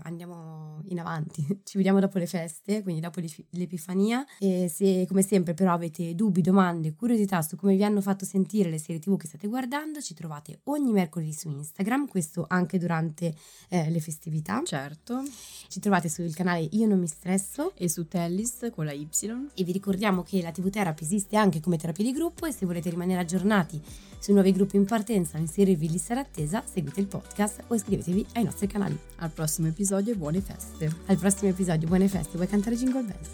[0.04, 1.46] andiamo in avanti.
[1.64, 4.26] ci vediamo dopo le feste, quindi dopo l'Epifania.
[4.40, 8.70] E se come sempre però avete dubbi, domande, curiosità su come vi hanno fatto sentire
[8.70, 13.36] le serie TV che state guardando, ci trovate ogni mercoledì su Instagram, questo anche durante
[13.70, 14.62] eh, le festività.
[14.64, 15.24] Certo.
[15.68, 19.06] Ci trovate sul canale Io non mi stresso e su Tellis con la Y.
[19.54, 22.66] E vi ricordiamo che la TV Therapy esiste anche come terapia di gruppo e se
[22.66, 23.82] volete rimanere aggiornati
[24.20, 28.44] sui nuovi gruppi in partenza inserirvi in lista d'attesa, seguite il podcast o iscrivetevi ai
[28.44, 28.96] nostri canali.
[29.18, 30.96] Al prossimo episodio e buone feste.
[31.08, 32.36] Al prossimo episodio, buone feste.
[32.36, 33.30] Vuoi cantare Jingle Bells?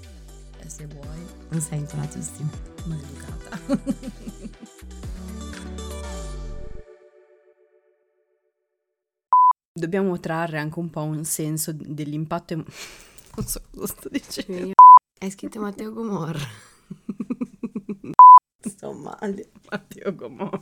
[0.60, 1.26] Eh, se vuoi.
[1.50, 2.50] Non sei intonatissimo.
[2.86, 3.60] Maleducata.
[9.76, 12.54] Dobbiamo trarre anche un po' un senso dell'impatto.
[12.54, 12.64] Em-
[13.36, 14.72] non so cosa sto dicendo.
[15.20, 16.40] Hai scritto Matteo Gomorra.
[18.66, 19.50] Sto male.
[19.70, 20.62] Matteo Gomorra.